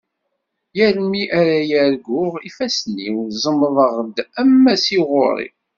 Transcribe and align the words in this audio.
Yal 0.77 0.97
mi 1.11 1.23
ara 1.39 1.55
arguɣ 1.83 2.33
ifassen-iw 2.49 3.17
ẓemḍen-d 3.43 4.17
ammas-is 4.41 5.03
ɣur-i. 5.09 5.47